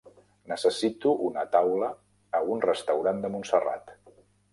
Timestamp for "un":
2.55-2.65